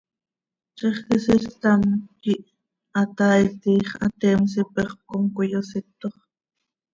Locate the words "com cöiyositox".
5.09-6.15